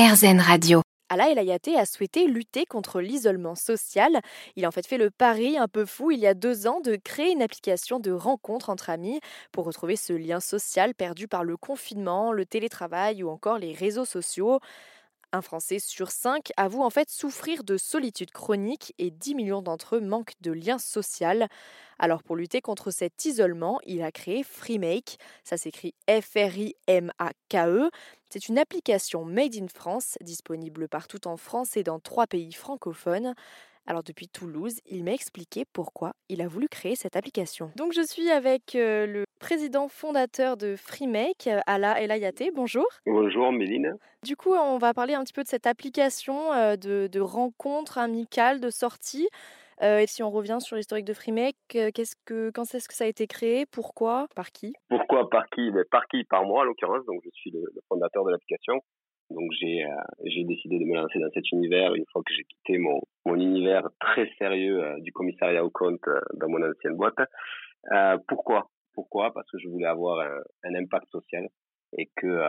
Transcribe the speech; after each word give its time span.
RZN. 0.00 0.40
Ala 1.10 1.30
El 1.30 1.38
Hayaté 1.38 1.76
a 1.76 1.84
souhaité 1.84 2.26
lutter 2.26 2.64
contre 2.64 3.02
l'isolement 3.02 3.54
social. 3.54 4.22
Il 4.56 4.64
a 4.64 4.68
en 4.68 4.70
fait 4.70 4.86
fait 4.86 4.96
le 4.96 5.10
pari 5.10 5.58
un 5.58 5.68
peu 5.68 5.84
fou 5.84 6.10
il 6.10 6.20
y 6.20 6.26
a 6.26 6.32
deux 6.32 6.66
ans 6.66 6.80
de 6.80 6.96
créer 6.96 7.32
une 7.32 7.42
application 7.42 8.00
de 8.00 8.10
rencontre 8.10 8.70
entre 8.70 8.88
amis 8.88 9.20
pour 9.52 9.66
retrouver 9.66 9.96
ce 9.96 10.14
lien 10.14 10.40
social 10.40 10.94
perdu 10.94 11.28
par 11.28 11.44
le 11.44 11.58
confinement, 11.58 12.32
le 12.32 12.46
télétravail 12.46 13.22
ou 13.22 13.28
encore 13.28 13.58
les 13.58 13.74
réseaux 13.74 14.06
sociaux. 14.06 14.60
Un 15.32 15.42
Français 15.42 15.78
sur 15.78 16.10
cinq 16.10 16.50
avoue 16.56 16.82
en 16.82 16.90
fait 16.90 17.08
souffrir 17.08 17.62
de 17.62 17.76
solitude 17.76 18.32
chronique 18.32 18.92
et 18.98 19.12
10 19.12 19.36
millions 19.36 19.62
d'entre 19.62 19.94
eux 19.94 20.00
manquent 20.00 20.34
de 20.40 20.50
lien 20.50 20.78
social. 20.78 21.48
Alors 22.00 22.24
pour 22.24 22.34
lutter 22.34 22.60
contre 22.60 22.90
cet 22.90 23.24
isolement, 23.24 23.78
il 23.86 24.02
a 24.02 24.10
créé 24.10 24.42
FreeMake. 24.42 25.18
Ça 25.44 25.56
s'écrit 25.56 25.94
F-R-I-M-A-K-E. 26.08 27.90
C'est 28.28 28.48
une 28.48 28.58
application 28.58 29.24
made 29.24 29.54
in 29.54 29.68
France, 29.68 30.18
disponible 30.20 30.88
partout 30.88 31.28
en 31.28 31.36
France 31.36 31.76
et 31.76 31.84
dans 31.84 32.00
trois 32.00 32.26
pays 32.26 32.52
francophones. 32.52 33.34
Alors 33.90 34.04
depuis 34.04 34.28
Toulouse, 34.28 34.78
il 34.86 35.02
m'a 35.02 35.10
expliqué 35.10 35.64
pourquoi 35.72 36.12
il 36.28 36.42
a 36.42 36.46
voulu 36.46 36.68
créer 36.68 36.94
cette 36.94 37.16
application. 37.16 37.72
Donc 37.74 37.92
je 37.92 38.02
suis 38.02 38.30
avec 38.30 38.76
euh, 38.76 39.04
le 39.04 39.24
président 39.40 39.88
fondateur 39.88 40.56
de 40.56 40.76
FreeMake, 40.76 41.48
Ala 41.66 42.00
Elayate. 42.00 42.54
Bonjour. 42.54 42.86
Bonjour 43.04 43.50
Méline. 43.50 43.96
Du 44.24 44.36
coup, 44.36 44.54
on 44.54 44.78
va 44.78 44.94
parler 44.94 45.14
un 45.14 45.24
petit 45.24 45.32
peu 45.32 45.42
de 45.42 45.48
cette 45.48 45.66
application 45.66 46.52
euh, 46.52 46.76
de, 46.76 47.08
de 47.10 47.18
rencontres 47.18 47.98
amicales, 47.98 48.60
de 48.60 48.70
sorties. 48.70 49.28
Euh, 49.82 49.98
et 49.98 50.06
si 50.06 50.22
on 50.22 50.30
revient 50.30 50.58
sur 50.60 50.76
l'historique 50.76 51.06
de 51.06 51.12
FreeMake, 51.14 51.56
qu'est-ce 51.66 52.14
que, 52.24 52.52
quand 52.54 52.72
est-ce 52.72 52.86
que 52.86 52.94
ça 52.94 53.02
a 53.02 53.08
été 53.08 53.26
créé? 53.26 53.66
Pourquoi? 53.66 54.28
Par 54.36 54.52
qui? 54.52 54.72
Pourquoi 54.88 55.28
Par 55.28 55.48
qui? 55.48 55.68
Mais 55.72 55.82
Par 55.90 56.06
qui? 56.06 56.22
Par 56.22 56.44
moi, 56.44 56.60
en 56.60 56.64
l'occurrence. 56.64 57.04
Donc, 57.06 57.22
je 57.24 57.30
suis 57.32 57.50
le 57.50 57.64
fondateur 57.88 58.24
de 58.24 58.30
l'application. 58.30 58.74
Donc 59.30 59.52
j'ai 59.52 59.84
euh, 59.84 59.96
j'ai 60.24 60.44
décidé 60.44 60.78
de 60.78 60.84
me 60.84 60.96
lancer 60.96 61.18
dans 61.20 61.30
cet 61.30 61.50
univers 61.52 61.94
une 61.94 62.04
fois 62.12 62.22
que 62.26 62.34
j'ai 62.34 62.44
quitté 62.44 62.78
mon 62.78 63.00
mon 63.24 63.36
univers 63.36 63.88
très 64.00 64.28
sérieux 64.38 64.82
euh, 64.82 65.00
du 65.00 65.12
commissariat 65.12 65.64
au 65.64 65.70
compte 65.70 66.00
euh, 66.08 66.20
dans 66.34 66.48
mon 66.48 66.62
ancienne 66.62 66.96
boîte. 66.96 67.14
pourquoi? 68.26 68.70
Pourquoi? 68.94 69.32
Parce 69.32 69.48
que 69.50 69.58
je 69.58 69.68
voulais 69.68 69.86
avoir 69.86 70.18
un, 70.20 70.40
un 70.64 70.74
impact 70.74 71.08
social 71.10 71.48
et 71.96 72.10
que 72.16 72.40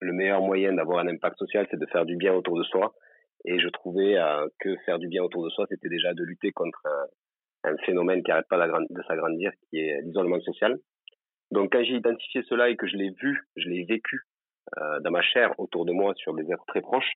le 0.00 0.12
meilleur 0.12 0.42
moyen 0.42 0.72
d'avoir 0.74 0.98
un 0.98 1.08
impact 1.08 1.38
social, 1.38 1.66
c'est 1.70 1.78
de 1.78 1.86
faire 1.86 2.04
du 2.04 2.16
bien 2.16 2.34
autour 2.34 2.58
de 2.58 2.64
soi. 2.64 2.92
Et 3.44 3.58
je 3.58 3.68
trouvais 3.68 4.16
que 4.60 4.76
faire 4.84 4.98
du 4.98 5.08
bien 5.08 5.22
autour 5.22 5.44
de 5.44 5.50
soi, 5.50 5.66
c'était 5.68 5.88
déjà 5.88 6.12
de 6.12 6.22
lutter 6.22 6.52
contre 6.52 6.80
un, 7.64 7.76
phénomène 7.86 8.22
qui 8.22 8.30
n'arrête 8.30 8.48
pas 8.48 8.64
de 8.66 9.02
s'agrandir, 9.08 9.52
qui 9.70 9.78
est 9.78 10.02
l'isolement 10.02 10.40
social. 10.40 10.78
Donc 11.50 11.72
quand 11.72 11.82
j'ai 11.82 11.94
identifié 11.94 12.42
cela 12.48 12.68
et 12.68 12.76
que 12.76 12.86
je 12.86 12.96
l'ai 12.96 13.10
vu, 13.10 13.40
je 13.56 13.68
l'ai 13.68 13.84
vécu 13.84 14.20
euh, 14.20 14.31
dans 14.76 15.10
ma 15.10 15.22
chair 15.22 15.52
autour 15.58 15.84
de 15.84 15.92
moi 15.92 16.14
sur 16.16 16.34
des 16.34 16.50
êtres 16.50 16.64
très 16.66 16.80
proches, 16.80 17.12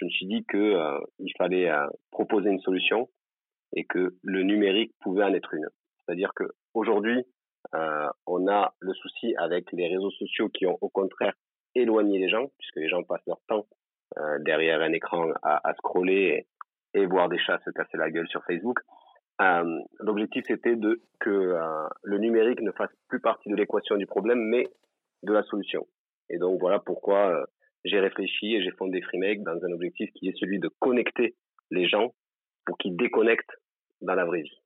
je 0.00 0.06
me 0.06 0.10
suis 0.10 0.26
dit 0.26 0.44
que 0.44 0.56
euh, 0.56 0.98
il 1.18 1.32
fallait 1.36 1.70
euh, 1.70 1.86
proposer 2.10 2.50
une 2.50 2.60
solution 2.60 3.08
et 3.76 3.84
que 3.84 4.14
le 4.22 4.42
numérique 4.42 4.92
pouvait 5.00 5.24
en 5.24 5.34
être 5.34 5.52
une. 5.54 5.68
C'est-à-dire 5.98 6.32
que 6.34 6.44
aujourd'hui, 6.74 7.24
on 8.26 8.48
a 8.48 8.74
le 8.80 8.92
souci 8.94 9.34
avec 9.36 9.70
les 9.72 9.86
réseaux 9.86 10.10
sociaux 10.10 10.48
qui 10.48 10.66
ont 10.66 10.76
au 10.80 10.88
contraire 10.88 11.34
éloigné 11.76 12.18
les 12.18 12.28
gens, 12.28 12.46
puisque 12.58 12.76
les 12.76 12.88
gens 12.88 13.04
passent 13.04 13.26
leur 13.28 13.40
temps 13.46 13.66
derrière 14.40 14.80
un 14.80 14.92
écran 14.92 15.30
à, 15.42 15.68
à 15.68 15.74
scroller 15.74 16.48
et, 16.94 17.06
voir 17.06 17.28
des 17.28 17.38
chats 17.38 17.60
se 17.64 17.70
casser 17.70 17.96
la 17.96 18.10
gueule 18.10 18.26
sur 18.26 18.42
Facebook. 18.44 18.80
L'objectif 20.00 20.42
c'était 20.48 20.74
de 20.74 21.00
que 21.20 21.54
le 22.02 22.18
numérique 22.18 22.60
ne 22.60 22.72
fasse 22.72 22.90
plus 23.08 23.20
partie 23.20 23.50
de 23.50 23.54
l'équation 23.54 23.96
du 23.96 24.06
problème, 24.06 24.40
mais 24.40 24.66
de 25.22 25.32
la 25.32 25.44
solution. 25.44 25.86
Et 26.30 26.38
donc 26.38 26.60
voilà 26.60 26.78
pourquoi 26.78 27.30
euh, 27.30 27.44
j'ai 27.84 28.00
réfléchi 28.00 28.54
et 28.54 28.62
j'ai 28.62 28.70
fondé 28.72 29.00
FreeMake 29.02 29.42
dans 29.42 29.58
un 29.64 29.72
objectif 29.72 30.10
qui 30.14 30.28
est 30.28 30.38
celui 30.38 30.58
de 30.58 30.68
connecter 30.78 31.34
les 31.70 31.88
gens 31.88 32.14
pour 32.64 32.78
qu'ils 32.78 32.96
déconnectent 32.96 33.56
dans 34.00 34.14
la 34.14 34.24
vraie 34.24 34.42
vie. 34.42 34.60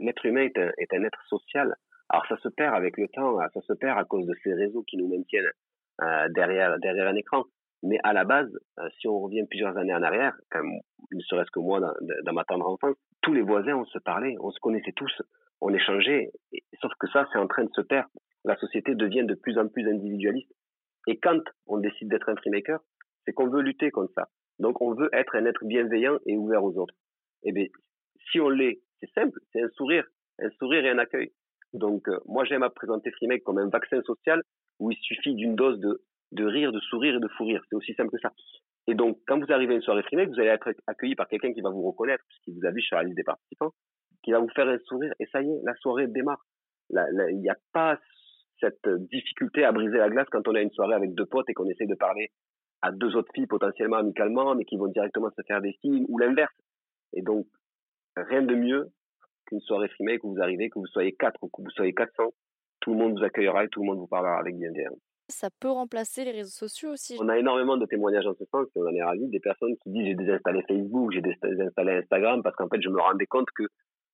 L'être 0.00 0.26
humain 0.26 0.42
est 0.42 0.58
un, 0.58 1.04
être 1.04 1.22
social. 1.28 1.74
Alors 2.08 2.26
ça 2.26 2.36
se 2.38 2.48
perd 2.48 2.74
avec 2.74 2.98
le 2.98 3.08
temps, 3.08 3.38
ça 3.54 3.60
se 3.62 3.72
perd 3.72 3.98
à 3.98 4.04
cause 4.04 4.26
de 4.26 4.34
ces 4.42 4.52
réseaux 4.52 4.82
qui 4.82 4.98
nous 4.98 5.08
maintiennent 5.08 5.50
euh, 6.02 6.28
derrière 6.30 6.76
un 6.82 7.16
écran. 7.16 7.44
Mais 7.82 7.98
à 8.04 8.12
la 8.12 8.24
base, 8.24 8.50
euh, 8.78 8.88
si 9.00 9.08
on 9.08 9.18
revient 9.18 9.44
plusieurs 9.48 9.76
années 9.76 9.94
en 9.94 10.02
arrière, 10.02 10.34
comme 10.50 10.70
ne 11.10 11.20
serait-ce 11.20 11.50
que 11.50 11.58
moi 11.58 11.80
dans, 11.80 12.32
ma 12.32 12.44
tendre 12.44 12.68
enfance, 12.68 12.96
tous 13.22 13.34
les 13.34 13.42
voisins 13.42 13.76
on 13.76 13.84
se 13.86 13.98
parlait, 13.98 14.36
on 14.40 14.50
se 14.50 14.60
connaissait 14.60 14.92
tous, 14.92 15.22
on 15.60 15.72
échangeait. 15.72 16.30
sauf 16.80 16.92
que 17.00 17.08
ça, 17.08 17.26
c'est 17.32 17.38
en 17.38 17.48
train 17.48 17.64
de 17.64 17.72
se 17.74 17.80
perdre. 17.80 18.10
La 18.44 18.56
société 18.56 18.94
devient 18.94 19.24
de 19.24 19.34
plus 19.34 19.58
en 19.58 19.68
plus 19.68 19.88
individualiste. 19.88 20.52
Et 21.06 21.18
quand 21.18 21.42
on 21.66 21.78
décide 21.78 22.08
d'être 22.08 22.28
un 22.28 22.36
freemaker, 22.36 22.80
c'est 23.24 23.32
qu'on 23.32 23.48
veut 23.48 23.62
lutter 23.62 23.90
contre 23.90 24.12
ça. 24.14 24.28
Donc 24.58 24.80
on 24.80 24.94
veut 24.94 25.10
être 25.12 25.36
un 25.36 25.44
être 25.46 25.64
bienveillant 25.64 26.18
et 26.26 26.36
ouvert 26.36 26.62
aux 26.62 26.76
autres. 26.78 26.94
Et 27.42 27.48
eh 27.48 27.52
bien, 27.52 27.66
si 28.30 28.40
on 28.40 28.48
l'est, 28.48 28.80
c'est 29.00 29.10
simple, 29.12 29.38
c'est 29.52 29.62
un 29.62 29.68
sourire, 29.70 30.04
un 30.38 30.50
sourire 30.58 30.84
et 30.84 30.90
un 30.90 30.98
accueil. 30.98 31.32
Donc 31.72 32.08
euh, 32.08 32.18
moi 32.26 32.44
j'aime 32.44 32.62
à 32.62 32.70
présenter 32.70 33.10
Freemake 33.12 33.42
comme 33.42 33.58
un 33.58 33.68
vaccin 33.68 34.00
social 34.02 34.42
où 34.78 34.90
il 34.90 34.98
suffit 34.98 35.34
d'une 35.34 35.56
dose 35.56 35.80
de, 35.80 36.02
de 36.32 36.44
rire, 36.44 36.72
de 36.72 36.80
sourire 36.80 37.16
et 37.16 37.20
de 37.20 37.28
fou 37.28 37.44
rire. 37.44 37.62
C'est 37.68 37.76
aussi 37.76 37.94
simple 37.94 38.10
que 38.10 38.20
ça. 38.20 38.32
Et 38.86 38.94
donc 38.94 39.18
quand 39.26 39.38
vous 39.38 39.52
arrivez 39.52 39.72
à 39.72 39.76
une 39.76 39.82
soirée 39.82 40.02
Freemake, 40.02 40.28
vous 40.28 40.40
allez 40.40 40.50
être 40.50 40.72
accueilli 40.86 41.14
par 41.14 41.28
quelqu'un 41.28 41.52
qui 41.52 41.60
va 41.60 41.70
vous 41.70 41.82
reconnaître, 41.82 42.24
puisqu'il 42.28 42.54
vous 42.54 42.66
a 42.66 42.70
vu 42.70 42.80
sur 42.82 42.96
la 42.96 43.04
liste 43.04 43.16
des 43.16 43.24
participants, 43.24 43.72
qui 44.22 44.32
va 44.32 44.38
vous 44.38 44.50
faire 44.50 44.68
un 44.68 44.78
sourire 44.80 45.12
et 45.18 45.26
ça 45.26 45.42
y 45.42 45.50
est, 45.50 45.60
la 45.64 45.74
soirée 45.76 46.06
démarre. 46.06 46.44
Il 46.90 47.40
n'y 47.40 47.48
a 47.48 47.56
pas 47.72 47.98
cette 48.62 48.88
difficulté 49.10 49.64
à 49.64 49.72
briser 49.72 49.98
la 49.98 50.08
glace 50.08 50.28
quand 50.30 50.46
on 50.46 50.54
a 50.54 50.60
une 50.60 50.70
soirée 50.70 50.94
avec 50.94 51.14
deux 51.14 51.26
potes 51.26 51.50
et 51.50 51.54
qu'on 51.54 51.68
essaie 51.68 51.86
de 51.86 51.94
parler 51.94 52.30
à 52.80 52.92
deux 52.92 53.14
autres 53.16 53.32
filles 53.34 53.46
potentiellement 53.46 53.96
amicalement, 53.96 54.54
mais 54.54 54.64
qui 54.64 54.76
vont 54.76 54.88
directement 54.88 55.30
se 55.30 55.42
faire 55.46 55.60
des 55.60 55.72
filles 55.80 56.04
ou 56.08 56.18
l'inverse. 56.18 56.54
Et 57.12 57.22
donc, 57.22 57.46
rien 58.16 58.42
de 58.42 58.54
mieux 58.54 58.88
qu'une 59.46 59.60
soirée 59.60 59.88
filmée, 59.88 60.18
que 60.18 60.26
vous 60.26 60.40
arrivez, 60.40 60.70
que 60.70 60.78
vous 60.78 60.86
soyez 60.86 61.12
quatre 61.12 61.38
ou 61.42 61.48
que 61.48 61.62
vous 61.62 61.70
soyez 61.70 61.92
400, 61.92 62.32
tout 62.80 62.92
le 62.92 62.98
monde 62.98 63.18
vous 63.18 63.24
accueillera 63.24 63.64
et 63.64 63.68
tout 63.68 63.80
le 63.80 63.86
monde 63.86 63.98
vous 63.98 64.06
parlera 64.06 64.38
avec 64.38 64.56
bienveillance. 64.56 64.98
Ça 65.28 65.48
peut 65.60 65.70
remplacer 65.70 66.24
les 66.24 66.32
réseaux 66.32 66.50
sociaux 66.50 66.90
aussi. 66.90 67.16
On 67.20 67.28
a 67.28 67.38
énormément 67.38 67.76
de 67.76 67.86
témoignages 67.86 68.26
en 68.26 68.34
ce 68.34 68.44
sens 68.46 68.66
et 68.74 68.80
on 68.80 68.86
en 68.86 68.94
est 68.94 69.02
ravis. 69.02 69.28
Des 69.28 69.40
personnes 69.40 69.76
qui 69.82 69.90
disent 69.90 70.06
j'ai 70.06 70.14
désinstallé 70.14 70.62
Facebook, 70.68 71.12
j'ai 71.12 71.22
désinstallé 71.22 71.92
Instagram 71.92 72.42
parce 72.42 72.56
qu'en 72.56 72.68
fait 72.68 72.82
je 72.82 72.88
me 72.88 73.00
rendais 73.00 73.26
compte 73.26 73.48
que 73.54 73.64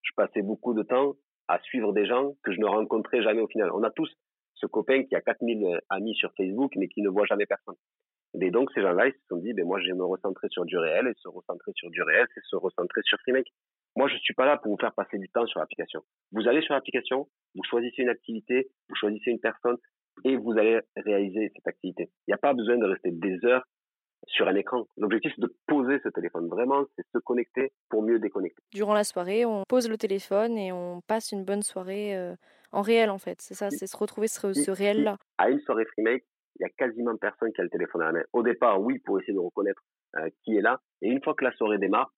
je 0.03 0.13
passais 0.15 0.43
beaucoup 0.43 0.75
de 0.75 0.83
temps 0.83 1.17
à 1.49 1.59
suivre 1.61 1.93
des 1.93 2.07
gens 2.07 2.35
que 2.45 2.53
je 2.53 2.61
ne 2.61 2.67
rencontrais 2.67 3.23
jamais 3.23 3.41
au 3.41 3.49
final. 3.49 3.71
On 3.73 3.83
a 3.83 3.91
tous 3.91 4.13
ce 4.61 4.67
copain 4.67 5.05
qui 5.05 5.15
a 5.15 5.21
4000 5.21 5.65
euh, 5.65 5.79
amis 5.89 6.15
sur 6.15 6.33
Facebook, 6.37 6.73
mais 6.77 6.89
qui 6.89 7.03
ne 7.03 7.09
voit 7.09 7.27
jamais 7.27 7.47
personne. 7.47 7.77
Et 8.41 8.51
donc, 8.51 8.71
ces 8.75 8.83
gens-là, 8.83 9.09
ils 9.09 9.13
se 9.13 9.27
sont 9.29 9.39
dit, 9.39 9.53
ben, 9.53 9.65
moi, 9.65 9.81
je 9.81 9.87
vais 9.87 9.95
me 9.95 10.05
recentrer 10.05 10.49
sur 10.51 10.65
du 10.65 10.77
réel, 10.77 11.07
et 11.07 11.15
se 11.17 11.29
recentrer 11.29 11.73
sur 11.75 11.91
du 11.91 12.03
réel, 12.03 12.27
c'est 12.35 12.45
se 12.45 12.57
recentrer 12.57 13.01
sur 13.05 13.19
Freemake. 13.21 13.49
Moi, 13.97 14.09
je 14.09 14.17
suis 14.19 14.35
pas 14.35 14.47
là 14.47 14.59
pour 14.59 14.73
vous 14.73 14.79
faire 14.79 14.93
passer 14.93 15.19
du 15.19 15.29
temps 15.29 15.47
sur 15.47 15.61
l'application. 15.61 16.03
Vous 16.33 16.47
allez 16.47 16.61
sur 16.63 16.75
l'application, 16.75 17.29
vous 17.55 17.63
choisissez 17.65 18.03
une 18.03 18.11
activité, 18.11 18.69
vous 18.89 18.95
choisissez 18.95 19.31
une 19.31 19.41
personne, 19.41 19.77
et 20.25 20.37
vous 20.37 20.53
allez 20.53 20.81
réaliser 20.97 21.51
cette 21.55 21.67
activité. 21.67 22.11
Il 22.27 22.31
n'y 22.31 22.35
a 22.35 22.39
pas 22.39 22.53
besoin 22.53 22.77
de 22.77 22.85
rester 22.85 23.11
des 23.11 23.45
heures 23.45 23.65
sur 24.27 24.49
un 24.49 24.55
écran. 24.57 24.87
L'objectif, 24.97 25.33
c'est 25.35 25.43
de 25.43 25.55
poser 25.67 26.01
ce 26.03 26.09
téléphone. 26.09 26.49
Vraiment, 26.49 26.85
c'est 26.97 27.07
se 27.15 27.19
connecter 27.19 27.73
pour 27.89 28.03
mieux 28.03 28.19
déconnecter. 28.19 28.63
Durant 28.73 28.95
la 28.95 29.05
soirée, 29.05 29.45
on 29.45 29.63
pose 29.69 29.89
le 29.89 29.97
téléphone 29.97 30.59
et 30.59 30.73
on 30.73 31.01
passe 31.07 31.33
une 31.33 31.45
bonne 31.45 31.63
soirée 31.63 32.17
euh, 32.17 32.35
en 32.73 32.83
réel, 32.83 33.11
en 33.11 33.19
fait. 33.19 33.41
C'est 33.41 33.55
ça, 33.55 33.71
c'est 33.71 33.87
se 33.87 33.97
retrouver 33.97 34.29
ce, 34.29 34.53
ce 34.53 34.71
réel-là. 34.71 35.19
À 35.39 35.51
une 35.51 35.61
soirée 35.61 35.87
Freemake, 35.87 36.25
il 36.59 36.63
y 36.63 36.67
a 36.67 36.71
quasiment 36.71 37.17
personne 37.17 37.53
qui 37.53 37.61
a 37.61 37.65
le 37.65 37.71
téléphone 37.71 38.03
à 38.03 38.07
la 38.07 38.13
main. 38.13 38.25
Au 38.33 38.43
départ, 38.43 38.81
oui, 38.81 38.99
pour 39.01 39.19
essayer 39.21 39.35
de 39.35 39.39
reconnaître 39.39 39.81
euh, 40.17 40.29
qui 40.43 40.57
est 40.57 40.61
là. 40.61 40.81
Et 41.03 41.09
une 41.09 41.23
fois 41.23 41.35
que 41.35 41.45
la 41.45 41.53
soirée 41.53 41.79
démarre, 41.79 42.13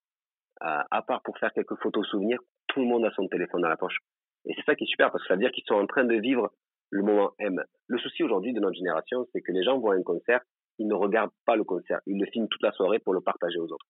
euh, 0.63 0.83
à 0.91 1.03
part 1.03 1.23
pour 1.23 1.37
faire 1.39 1.53
quelques 1.53 1.77
photos 1.83 2.07
souvenirs, 2.09 2.39
tout 2.69 2.81
le 2.81 2.87
monde 2.87 3.05
a 3.05 3.11
son 3.13 3.29
téléphone 3.29 3.63
dans 3.63 3.69
la 3.69 3.77
poche. 3.77 3.99
Et 4.47 4.55
c'est 4.55 4.65
ça 4.65 4.75
qui 4.75 4.85
est 4.85 4.87
super, 4.87 5.11
parce 5.11 5.23
que 5.25 5.29
ça 5.29 5.35
veut 5.35 5.41
dire 5.41 5.53
qu'ils 5.53 5.65
sont 5.67 5.75
en 5.75 5.87
train 5.87 6.05
de 6.05 6.15
vivre 6.15 6.51
le 6.91 7.03
moment 7.03 7.33
M. 7.39 7.63
Le 7.87 7.99
souci 7.99 8.23
aujourd'hui 8.23 8.53
de 8.53 8.61
notre 8.61 8.77
génération, 8.77 9.27
c'est 9.33 9.43
que 9.43 9.53
les 9.53 9.63
gens 9.63 9.79
voient 9.79 9.95
un 9.95 10.03
concert, 10.03 10.41
ils 10.79 10.89
ne 10.89 10.95
regardent 10.95 11.33
pas 11.45 11.57
le 11.57 11.65
concert. 11.65 12.01
Ils 12.07 12.19
le 12.19 12.27
filment 12.27 12.49
toute 12.49 12.63
la 12.63 12.73
soirée 12.73 12.99
pour 12.99 13.13
le 13.13 13.21
partager 13.21 13.59
aux 13.59 13.71
autres. 13.71 13.87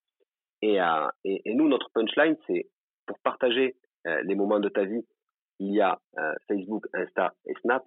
Et, 0.63 0.81
euh, 0.81 1.09
et, 1.25 1.41
et 1.45 1.55
nous, 1.55 1.69
notre 1.69 1.91
punchline, 1.93 2.37
c'est 2.47 2.69
pour 3.07 3.19
partager 3.21 3.77
les 4.25 4.35
moments 4.35 4.61
de 4.61 4.71
ta 4.71 4.85
vie, 4.85 5.07
il 5.61 5.73
y 5.75 5.81
a 5.81 6.01
euh, 6.19 6.35
Facebook, 6.49 6.87
Insta 6.93 7.33
et 7.47 7.55
Snap. 7.63 7.85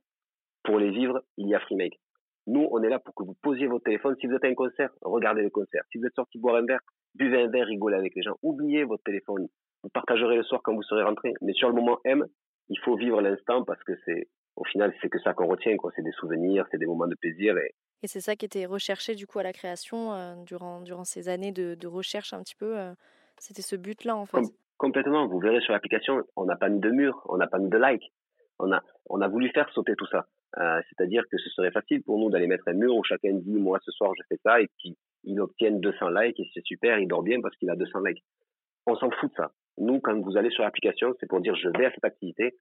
Pour 0.63 0.79
les 0.79 0.91
vivre, 0.91 1.21
il 1.37 1.49
y 1.49 1.55
a 1.55 1.59
FreeMake. 1.59 1.99
Nous, 2.47 2.67
on 2.71 2.81
est 2.83 2.89
là 2.89 2.99
pour 2.99 3.13
que 3.15 3.23
vous 3.23 3.35
posiez 3.41 3.67
votre 3.67 3.83
téléphone. 3.83 4.15
Si 4.21 4.27
vous 4.27 4.33
êtes 4.33 4.45
à 4.45 4.47
un 4.47 4.53
concert, 4.53 4.89
regardez 5.01 5.41
le 5.41 5.49
concert. 5.49 5.83
Si 5.91 5.97
vous 5.97 6.05
êtes 6.05 6.15
sorti 6.15 6.39
boire 6.39 6.55
un 6.55 6.65
verre, 6.65 6.79
buvez 7.15 7.41
un 7.41 7.49
verre, 7.49 7.67
rigolez 7.67 7.97
avec 7.97 8.15
les 8.15 8.21
gens. 8.21 8.37
Oubliez 8.41 8.85
votre 8.85 9.03
téléphone. 9.03 9.47
Vous 9.81 9.89
partagerez 9.89 10.37
le 10.37 10.43
soir 10.43 10.61
quand 10.63 10.73
vous 10.73 10.83
serez 10.83 11.03
rentré. 11.03 11.33
Mais 11.41 11.53
sur 11.53 11.67
le 11.67 11.75
moment 11.75 11.99
M, 12.05 12.25
il 12.69 12.79
faut 12.79 12.95
vivre 12.95 13.21
l'instant 13.21 13.63
parce 13.65 13.83
que 13.83 13.93
c'est, 14.05 14.27
au 14.55 14.63
final, 14.63 14.93
c'est 15.01 15.09
que 15.09 15.19
ça 15.19 15.33
qu'on 15.33 15.47
retient, 15.47 15.75
quoi. 15.75 15.91
C'est 15.95 16.03
des 16.03 16.11
souvenirs, 16.13 16.65
c'est 16.71 16.77
des 16.77 16.85
moments 16.85 17.07
de 17.07 17.15
plaisir 17.15 17.57
et, 17.57 17.73
et 18.03 18.07
c'est 18.07 18.19
ça 18.19 18.35
qui 18.35 18.45
était 18.45 18.65
recherché 18.65 19.15
du 19.15 19.25
coup 19.25 19.39
à 19.39 19.43
la 19.43 19.53
création 19.53 20.13
euh, 20.13 20.35
durant, 20.43 20.81
durant 20.81 21.05
ces 21.05 21.29
années 21.29 21.53
de, 21.53 21.73
de, 21.75 21.87
recherche 21.87 22.33
un 22.33 22.43
petit 22.43 22.55
peu. 22.55 22.77
Euh, 22.77 22.93
c'était 23.39 23.61
ce 23.61 23.77
but-là 23.77 24.17
en 24.17 24.25
fait. 24.25 24.41
Complètement. 24.83 25.27
Vous 25.27 25.39
verrez 25.39 25.61
sur 25.61 25.71
l'application, 25.71 26.23
on 26.35 26.43
n'a 26.43 26.57
pas 26.57 26.67
mis 26.67 26.81
de 26.81 26.89
mur, 26.89 27.21
on 27.29 27.37
n'a 27.37 27.47
pas 27.47 27.57
mis 27.57 27.69
de 27.69 27.77
like. 27.77 28.03
On 28.59 28.69
a, 28.73 28.81
on 29.09 29.21
a 29.21 29.29
voulu 29.29 29.49
faire 29.51 29.71
sauter 29.71 29.95
tout 29.95 30.07
ça. 30.07 30.27
Euh, 30.57 30.81
c'est-à-dire 30.89 31.23
que 31.31 31.37
ce 31.37 31.49
serait 31.51 31.71
facile 31.71 32.03
pour 32.03 32.19
nous 32.19 32.29
d'aller 32.29 32.47
mettre 32.47 32.67
un 32.67 32.73
mur 32.73 32.93
où 32.93 33.01
chacun 33.01 33.33
dit 33.33 33.55
moi 33.55 33.79
ce 33.81 33.91
soir 33.91 34.11
je 34.15 34.23
fais 34.27 34.39
ça 34.43 34.59
et 34.61 34.67
qu'il 34.77 35.39
obtienne 35.39 35.79
200 35.79 36.09
likes 36.09 36.39
et 36.39 36.47
c'est 36.53 36.65
super, 36.65 36.99
il 36.99 37.07
dort 37.07 37.23
bien 37.23 37.39
parce 37.41 37.55
qu'il 37.55 37.69
a 37.69 37.77
200 37.77 38.01
likes. 38.01 38.23
On 38.85 38.95
s'en 38.97 39.09
fout 39.09 39.31
de 39.31 39.35
ça. 39.35 39.51
Nous, 39.77 40.01
quand 40.01 40.19
vous 40.19 40.35
allez 40.35 40.49
sur 40.51 40.63
l'application, 40.63 41.13
c'est 41.19 41.27
pour 41.27 41.39
dire 41.39 41.55
je 41.55 41.69
vais 41.69 41.85
à 41.85 41.91
cette 41.91 42.03
activité. 42.03 42.53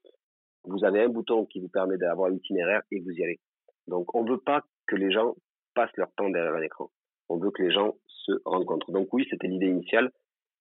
Vous 0.65 0.85
avez 0.85 1.03
un 1.03 1.09
bouton 1.09 1.45
qui 1.47 1.59
vous 1.59 1.69
permet 1.69 1.99
d'avoir 1.99 2.31
l'itinéraire 2.31 2.83
et 2.93 3.01
vous 3.01 3.11
y 3.11 3.25
allez. 3.25 3.41
Donc 3.89 4.15
on 4.15 4.23
ne 4.23 4.31
veut 4.31 4.41
pas 4.41 4.63
que 4.87 4.95
les 4.95 5.11
gens 5.11 5.35
passent 5.75 5.97
leur 5.97 6.13
temps 6.17 6.31
derrière 6.31 6.55
un 6.55 6.63
écran. 6.63 6.89
On 7.29 7.39
veut 7.39 7.51
que 7.51 7.65
les 7.65 7.73
gens 7.73 7.97
se 8.07 8.33
rencontrent. 8.45 8.93
Donc 8.93 9.13
oui, 9.13 9.27
c'était 9.29 9.49
l'idée 9.49 9.67
initiale. 9.67 10.13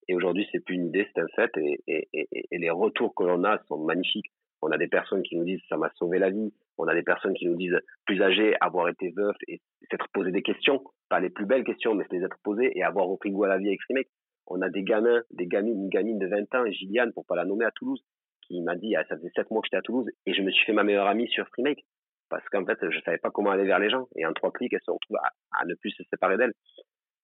Et 0.07 0.15
aujourd'hui, 0.15 0.47
c'est 0.51 0.59
plus 0.59 0.75
une 0.75 0.87
idée, 0.87 1.07
c'est 1.13 1.21
un 1.21 1.27
fait. 1.35 1.51
Et, 1.87 2.07
les 2.51 2.69
retours 2.69 3.13
que 3.15 3.23
l'on 3.23 3.43
a 3.43 3.59
sont 3.67 3.77
magnifiques. 3.77 4.31
On 4.61 4.71
a 4.71 4.77
des 4.77 4.87
personnes 4.87 5.23
qui 5.23 5.35
nous 5.35 5.45
disent 5.45 5.61
ça 5.69 5.77
m'a 5.77 5.89
sauvé 5.95 6.19
la 6.19 6.29
vie. 6.29 6.53
On 6.77 6.87
a 6.87 6.93
des 6.93 7.03
personnes 7.03 7.33
qui 7.33 7.47
nous 7.47 7.55
disent 7.55 7.79
plus 8.05 8.21
âgées, 8.21 8.55
avoir 8.61 8.89
été 8.89 9.09
veuf 9.09 9.35
et 9.47 9.61
s'être 9.89 10.07
posé 10.13 10.31
des 10.31 10.41
questions, 10.41 10.83
pas 11.09 11.19
les 11.19 11.29
plus 11.29 11.45
belles 11.45 11.63
questions, 11.63 11.95
mais 11.95 12.05
se 12.05 12.15
les 12.15 12.23
être 12.23 12.37
posées 12.43 12.71
et 12.77 12.83
avoir 12.83 13.07
repris 13.07 13.31
goût 13.31 13.43
à 13.43 13.47
la 13.47 13.57
vie 13.57 13.67
avec 13.67 13.81
Freemake. 13.83 14.09
On 14.47 14.61
a 14.61 14.69
des 14.69 14.83
gamins, 14.83 15.21
des 15.31 15.47
gamines, 15.47 15.83
une 15.83 15.89
gamine 15.89 16.19
de 16.19 16.27
20 16.27 16.55
ans, 16.55 16.65
Gilliane, 16.71 17.13
pour 17.13 17.25
pas 17.25 17.35
la 17.35 17.45
nommer 17.45 17.65
à 17.65 17.71
Toulouse, 17.71 18.03
qui 18.41 18.61
m'a 18.61 18.75
dit, 18.75 18.95
ah, 18.95 19.03
ça 19.07 19.15
faisait 19.17 19.31
7 19.35 19.49
mois 19.51 19.61
que 19.61 19.67
j'étais 19.67 19.77
à 19.77 19.81
Toulouse 19.81 20.09
et 20.25 20.33
je 20.33 20.41
me 20.41 20.51
suis 20.51 20.65
fait 20.65 20.73
ma 20.73 20.83
meilleure 20.83 21.07
amie 21.07 21.27
sur 21.29 21.47
Freemake 21.49 21.83
parce 22.29 22.47
qu'en 22.49 22.65
fait, 22.65 22.77
je 22.89 22.99
savais 23.01 23.17
pas 23.17 23.29
comment 23.29 23.51
aller 23.51 23.65
vers 23.65 23.79
les 23.79 23.89
gens 23.89 24.07
et 24.15 24.25
en 24.25 24.33
trois 24.33 24.51
clics, 24.51 24.73
elle 24.73 24.81
se 24.85 24.91
retrouve 24.91 25.17
à, 25.17 25.31
à 25.51 25.65
ne 25.65 25.75
plus 25.75 25.91
se 25.91 26.03
séparer 26.09 26.37
d'elle. 26.37 26.53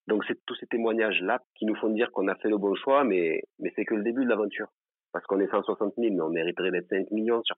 Donc 0.08 0.24
c'est 0.26 0.38
tous 0.46 0.56
ces 0.56 0.68
témoignages-là 0.68 1.40
qui 1.56 1.66
nous 1.66 1.76
font 1.76 1.90
dire 1.90 2.12
qu'on 2.12 2.28
a 2.28 2.36
fait 2.36 2.50
le 2.50 2.58
bon 2.58 2.76
choix, 2.76 3.04
mais, 3.04 3.44
mais 3.60 3.72
c'est 3.76 3.86
que 3.86 3.96
le 3.96 4.04
début 4.04 4.24
de 4.24 4.30
l'aventure. 4.30 4.68
Parce 5.12 5.26
qu'on 5.26 5.40
est 5.40 5.50
160 5.50 5.94
000, 5.98 6.16
mais 6.16 6.22
on 6.22 6.30
mériterait 6.30 6.72
d'être 6.72 6.90
5 6.90 7.12
millions 7.12 7.42
sur 7.44 7.58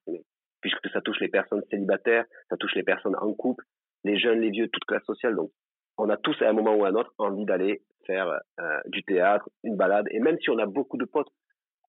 puisque 0.61 0.89
ça 0.91 1.01
touche 1.01 1.19
les 1.19 1.29
personnes 1.29 1.63
célibataires, 1.69 2.25
ça 2.49 2.57
touche 2.57 2.75
les 2.75 2.83
personnes 2.83 3.15
en 3.15 3.33
couple, 3.33 3.63
les 4.03 4.19
jeunes, 4.19 4.39
les 4.39 4.49
vieux, 4.49 4.67
toute 4.67 4.85
classe 4.85 5.03
sociale. 5.03 5.35
Donc, 5.35 5.51
on 5.97 6.09
a 6.09 6.17
tous 6.17 6.35
à 6.41 6.49
un 6.49 6.53
moment 6.53 6.75
ou 6.75 6.85
à 6.85 6.89
un 6.89 6.95
autre 6.95 7.13
envie 7.17 7.45
d'aller 7.45 7.81
faire 8.05 8.27
euh, 8.59 8.79
du 8.87 9.03
théâtre, 9.03 9.49
une 9.63 9.75
balade, 9.75 10.07
et 10.11 10.19
même 10.19 10.37
si 10.39 10.49
on 10.49 10.57
a 10.57 10.65
beaucoup 10.65 10.97
de 10.97 11.05
potes, 11.05 11.29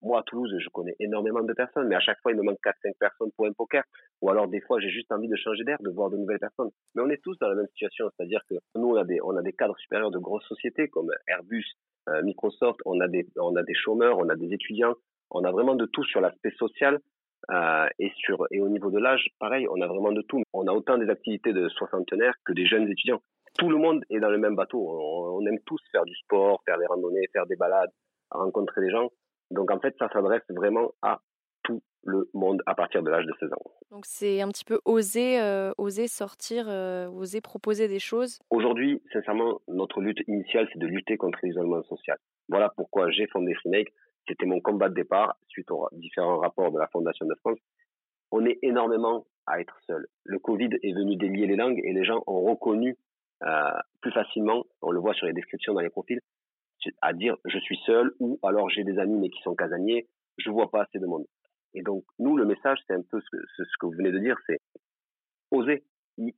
moi 0.03 0.21
à 0.21 0.23
Toulouse, 0.23 0.55
je 0.59 0.69
connais 0.71 0.95
énormément 0.99 1.43
de 1.43 1.53
personnes, 1.53 1.89
mais 1.89 1.97
à 1.97 2.01
chaque 2.01 2.21
fois 2.21 2.33
il 2.33 2.39
me 2.39 2.43
manque 2.43 2.59
4-5 2.65 2.95
personnes 2.99 3.31
pour 3.37 3.47
un 3.47 3.53
poker, 3.53 3.85
ou 4.21 4.31
alors 4.31 4.49
des 4.49 4.61
fois 4.61 4.81
j'ai 4.81 4.91
juste 4.91 5.11
envie 5.13 5.29
de 5.29 5.37
changer 5.37 5.65
d'air, 5.65 5.79
de 5.81 5.91
voir 5.91 6.11
de 6.11 6.17
nouvelles 6.17 6.39
personnes. 6.39 6.71
Mais 6.95 7.03
on 7.03 7.11
est 7.11 7.23
tous 7.23 7.39
dans 7.39 7.49
la 7.49 7.55
même 7.55 7.69
situation, 7.69 8.11
c'est-à-dire 8.17 8.41
que 8.49 8.55
nous 8.75 8.89
on 8.89 8.97
a 8.97 9.05
des 9.05 9.21
on 9.23 9.37
a 9.37 9.43
des 9.43 9.53
cadres 9.53 9.77
supérieurs 9.79 10.11
de 10.11 10.19
grosses 10.19 10.47
sociétés 10.47 10.89
comme 10.89 11.11
Airbus, 11.27 11.67
euh, 12.09 12.23
Microsoft, 12.23 12.81
on 12.85 13.01
a 13.01 13.09
des 13.09 13.27
on 13.37 13.57
a 13.57 13.63
des 13.63 13.75
chômeurs, 13.75 14.19
on 14.19 14.29
a 14.29 14.37
des 14.37 14.53
étudiants, 14.53 14.95
on 15.31 15.45
a 15.45 15.51
vraiment 15.51 15.75
de 15.75 15.87
tout 15.87 16.05
sur 16.05 16.21
l'aspect 16.21 16.53
social 16.53 16.99
euh, 17.51 17.89
et 17.99 18.13
sur 18.17 18.47
et 18.51 18.61
au 18.61 18.69
niveau 18.69 18.91
de 18.91 18.99
l'âge, 18.99 19.29
pareil, 19.39 19.67
on 19.71 19.81
a 19.81 19.87
vraiment 19.87 20.13
de 20.13 20.23
tout. 20.23 20.43
On 20.53 20.67
a 20.67 20.73
autant 20.73 20.99
des 20.99 21.09
activités 21.09 21.53
de 21.53 21.69
soixantenaires 21.69 22.35
que 22.45 22.53
des 22.53 22.67
jeunes 22.67 22.89
étudiants. 22.89 23.21
Tout 23.59 23.69
le 23.69 23.77
monde 23.77 24.05
est 24.11 24.21
dans 24.21 24.31
le 24.31 24.39
même 24.39 24.55
bateau. 24.55 24.79
On, 24.81 25.45
aime 25.47 25.59
tous 25.67 25.81
faire 25.91 26.05
du 26.05 26.15
sport, 26.15 26.63
faire 26.65 26.79
des 26.79 26.87
randonnées, 26.87 27.27
faire 27.33 27.47
des 27.47 27.57
balades, 27.57 27.91
rencontrer 28.31 28.81
des 28.83 28.91
gens. 28.91 29.09
Donc 29.51 29.71
en 29.71 29.81
fait, 29.81 29.95
ça 29.99 30.09
s'adresse 30.13 30.43
vraiment 30.49 30.93
à 31.03 31.21
tout 31.63 31.83
le 32.05 32.29
monde 32.35 32.63
à 32.67 32.75
partir 32.75 33.03
de 33.03 33.11
l'âge 33.11 33.27
de 33.27 33.33
16 33.41 33.53
ans. 33.53 33.71
Donc 33.91 34.07
c'est 34.07 34.41
un 34.41 34.49
petit 34.49 34.65
peu 34.65 34.81
oser, 34.85 35.41
euh, 35.41 35.73
oser 35.79 36.09
sortir, 36.09 36.67
euh, 36.69 37.09
oser 37.09 37.41
proposer 37.41 37.89
des 37.89 37.99
choses. 37.99 38.39
Aujourd'hui, 38.51 39.03
sincèrement, 39.13 39.61
notre 39.69 40.01
lutte 40.01 40.23
initiale, 40.29 40.69
c'est 40.73 40.79
de 40.79 40.87
lutter 40.87 41.17
contre 41.17 41.39
l'isolement 41.43 41.83
social. 41.83 42.19
Voilà 42.49 42.71
pourquoi 42.77 43.11
j'ai 43.11 43.27
fondé 43.27 43.55
Freemake 43.55 43.93
c'était 44.31 44.47
mon 44.47 44.61
combat 44.61 44.89
de 44.89 44.95
départ 44.95 45.37
suite 45.49 45.71
aux 45.71 45.89
différents 45.93 46.39
rapports 46.39 46.71
de 46.71 46.79
la 46.79 46.87
Fondation 46.89 47.27
de 47.27 47.35
France. 47.41 47.59
On 48.31 48.47
est 48.47 48.59
énormément 48.63 49.27
à 49.47 49.61
être 49.61 49.77
seul. 49.87 50.07
Le 50.25 50.39
Covid 50.39 50.71
est 50.83 50.93
venu 50.93 51.17
délier 51.17 51.47
les 51.47 51.57
langues 51.57 51.81
et 51.83 51.93
les 51.93 52.05
gens 52.05 52.23
ont 52.27 52.43
reconnu 52.43 52.97
euh, 53.43 53.71
plus 54.01 54.13
facilement, 54.13 54.65
on 54.83 54.93
le 54.93 55.01
voit 55.01 55.15
sur 55.15 55.27
les 55.27 55.33
descriptions 55.33 55.75
dans 55.75 55.81
les 55.81 55.91
profils, 55.91 56.21
à 57.03 57.13
dire 57.13 57.37
je 57.45 57.59
suis 57.59 57.79
seul 57.87 58.13
ou 58.21 58.39
alors 58.43 58.69
j'ai 58.71 58.85
des 58.85 58.99
amis 58.99 59.19
mais 59.19 59.31
qui 59.31 59.41
sont 59.43 59.55
casaniers, 59.55 60.09
je 60.39 60.51
vois 60.51 60.71
pas 60.71 60.83
assez 60.83 60.99
de 60.99 61.07
monde. 61.07 61.27
Et 61.75 61.83
donc 61.83 62.05
nous 62.19 62.37
le 62.37 62.45
message 62.45 62.79
c'est 62.87 62.95
un 62.95 63.03
peu 63.03 63.21
ce 63.21 63.31
que, 63.81 63.87
vous 63.87 63.93
venez 63.93 64.13
de 64.13 64.19
dire, 64.19 64.37
c'est 64.47 64.61
oser 65.51 65.85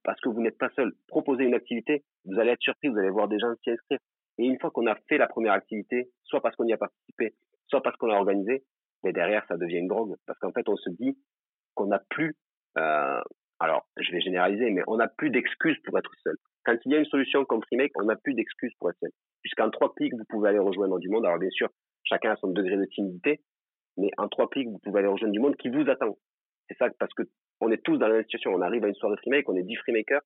parce 0.04 0.20
que 0.20 0.28
vous 0.28 0.40
n'êtes 0.40 0.58
pas 0.58 0.70
seul. 0.76 0.92
Proposez 1.08 1.44
une 1.44 1.54
activité, 1.54 2.04
vous 2.24 2.38
allez 2.38 2.52
être 2.52 2.62
surpris, 2.62 2.88
vous 2.88 2.98
allez 2.98 3.10
voir 3.10 3.28
des 3.28 3.38
gens 3.38 3.52
s'y 3.62 3.70
inscrire. 3.70 3.98
Et 4.38 4.44
une 4.44 4.58
fois 4.58 4.70
qu'on 4.70 4.86
a 4.86 4.94
fait 5.08 5.18
la 5.18 5.26
première 5.26 5.52
activité, 5.52 6.10
soit 6.24 6.40
parce 6.40 6.56
qu'on 6.56 6.66
y 6.66 6.72
a 6.72 6.78
participé, 6.78 7.34
soit 7.66 7.82
parce 7.82 7.96
qu'on 7.96 8.06
l'a 8.06 8.16
organisé, 8.16 8.64
mais 9.02 9.12
derrière, 9.12 9.44
ça 9.48 9.56
devient 9.56 9.78
une 9.78 9.88
drogue. 9.88 10.16
Parce 10.26 10.38
qu'en 10.38 10.52
fait, 10.52 10.68
on 10.68 10.76
se 10.76 10.90
dit 10.90 11.18
qu'on 11.74 11.86
n'a 11.86 11.98
plus, 12.10 12.36
euh, 12.78 13.20
alors 13.58 13.86
je 13.96 14.10
vais 14.12 14.20
généraliser, 14.20 14.70
mais 14.70 14.82
on 14.86 14.96
n'a 14.96 15.08
plus 15.08 15.30
d'excuses 15.30 15.78
pour 15.84 15.98
être 15.98 16.10
seul. 16.22 16.36
Quand 16.64 16.76
il 16.84 16.92
y 16.92 16.94
a 16.94 16.98
une 16.98 17.06
solution 17.06 17.44
comme 17.44 17.62
Freemake, 17.62 17.92
on 17.96 18.04
n'a 18.04 18.16
plus 18.16 18.34
d'excuses 18.34 18.72
pour 18.78 18.90
être 18.90 18.98
seul. 19.00 19.10
Puisqu'en 19.42 19.70
trois 19.70 19.92
clics, 19.94 20.14
vous 20.14 20.24
pouvez 20.28 20.50
aller 20.50 20.58
rejoindre 20.58 20.98
du 20.98 21.08
monde. 21.08 21.26
Alors 21.26 21.38
bien 21.38 21.50
sûr, 21.50 21.68
chacun 22.04 22.32
a 22.32 22.36
son 22.36 22.48
degré 22.48 22.76
de 22.76 22.84
timidité, 22.84 23.40
mais 23.96 24.10
en 24.18 24.28
trois 24.28 24.48
clics, 24.48 24.68
vous 24.68 24.78
pouvez 24.78 25.00
aller 25.00 25.08
rejoindre 25.08 25.32
du 25.32 25.40
monde 25.40 25.56
qui 25.56 25.68
vous 25.68 25.88
attend. 25.88 26.16
C'est 26.68 26.76
ça, 26.78 26.88
parce 26.98 27.12
que 27.14 27.22
on 27.60 27.70
est 27.70 27.82
tous 27.82 27.96
dans 27.96 28.08
la 28.08 28.14
même 28.14 28.22
situation. 28.22 28.52
On 28.52 28.60
arrive 28.60 28.84
à 28.84 28.88
une 28.88 28.94
soirée 28.94 29.16
Freemake, 29.18 29.48
on 29.48 29.56
est 29.56 29.62
10 29.62 29.76
Freemakers, 29.76 30.22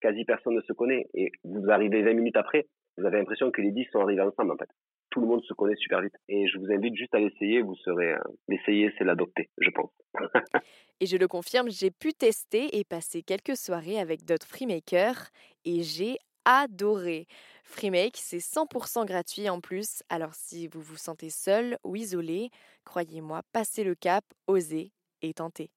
quasi 0.00 0.24
personne 0.24 0.54
ne 0.54 0.60
se 0.62 0.72
connaît. 0.72 1.06
Et 1.14 1.32
vous 1.44 1.70
arrivez 1.70 2.02
20 2.02 2.14
minutes 2.14 2.36
après, 2.36 2.66
vous 2.96 3.06
avez 3.06 3.18
l'impression 3.18 3.50
que 3.50 3.62
les 3.62 3.72
10 3.72 3.86
sont 3.92 4.00
arrivés 4.00 4.22
ensemble, 4.22 4.52
en 4.52 4.56
fait 4.56 4.68
tout 5.10 5.20
le 5.20 5.26
monde 5.26 5.42
se 5.44 5.54
connaît 5.54 5.76
super 5.76 6.00
vite. 6.00 6.14
Et 6.28 6.46
je 6.48 6.58
vous 6.58 6.70
invite 6.72 6.94
juste 6.94 7.14
à 7.14 7.18
l'essayer. 7.18 7.62
Vous 7.62 7.74
serez, 7.76 8.12
euh, 8.12 8.18
l'essayer, 8.48 8.92
c'est 8.98 9.04
l'adopter, 9.04 9.48
je 9.58 9.70
pense. 9.70 9.90
et 11.00 11.06
je 11.06 11.16
le 11.16 11.28
confirme, 11.28 11.70
j'ai 11.70 11.90
pu 11.90 12.12
tester 12.12 12.78
et 12.78 12.84
passer 12.84 13.22
quelques 13.22 13.56
soirées 13.56 13.98
avec 13.98 14.24
d'autres 14.24 14.46
freemakers 14.46 15.28
et 15.68 15.82
j'ai 15.82 16.18
adoré. 16.46 17.26
Freemake, 17.62 18.16
c'est 18.16 18.40
100% 18.40 19.04
gratuit 19.04 19.50
en 19.50 19.60
plus. 19.60 20.02
Alors 20.08 20.34
si 20.34 20.66
vous 20.66 20.80
vous 20.80 20.96
sentez 20.96 21.28
seul 21.28 21.78
ou 21.84 21.94
isolé, 21.94 22.50
croyez-moi, 22.84 23.42
passez 23.52 23.84
le 23.84 23.94
cap, 23.94 24.24
osez 24.46 24.92
et 25.20 25.34
tentez. 25.34 25.70